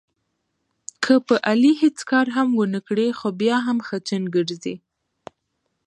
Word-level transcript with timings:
که 1.03 1.13
په 1.27 1.35
علي 1.49 1.71
هېڅ 1.83 1.97
کار 2.11 2.27
هم 2.35 2.49
ونه 2.59 2.79
کړې، 2.87 3.07
خو 3.19 3.27
بیا 3.41 3.57
هم 3.67 3.77
خچن 3.87 4.23
ګرځي. 4.35 4.75